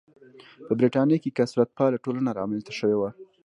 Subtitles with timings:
[0.65, 3.09] په برېټانیا کې کثرت پاله ټولنه رامنځته شوې وه.